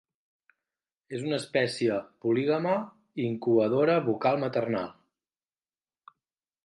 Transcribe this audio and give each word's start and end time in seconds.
És 1.17 1.25
una 1.27 1.37
espècie 1.41 1.99
polígama 2.25 2.73
i 3.21 3.27
incubadora 3.33 3.99
bucal 4.09 4.41
maternal. 4.45 4.89